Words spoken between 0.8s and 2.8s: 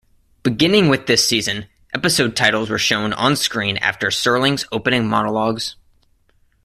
with this season, episode titles were